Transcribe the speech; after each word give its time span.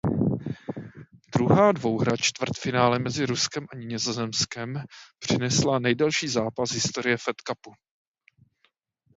Druhá 1.33 1.71
dvouhra 1.71 2.17
čtvrtfinále 2.17 2.99
mezi 2.99 3.25
Ruskem 3.25 3.65
a 3.71 3.75
Nizozemskem 3.75 4.75
přinesla 5.19 5.79
nejdelší 5.79 6.27
zápas 6.27 6.71
historie 6.71 7.17
Fed 7.17 7.41
Cupu. 7.47 7.71